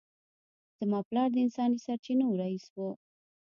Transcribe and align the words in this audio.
زما 0.79 0.99
پلار 1.09 1.29
د 1.31 1.35
انساني 1.45 1.77
سرچینو 1.85 2.37
رییس 2.39 2.65
و 2.75 2.77